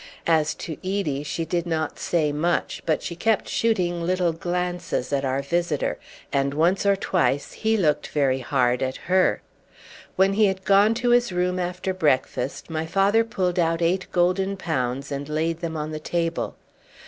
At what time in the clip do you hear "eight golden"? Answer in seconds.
13.83-14.57